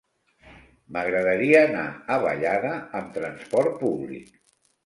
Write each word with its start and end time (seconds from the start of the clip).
M'agradaria 0.95 1.59
anar 1.67 1.85
a 2.15 2.19
Vallada 2.25 2.75
amb 3.01 3.15
transport 3.19 3.81
públic. 3.85 4.35